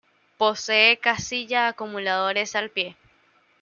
[0.39, 2.97] Posee casilla acumuladores al pie.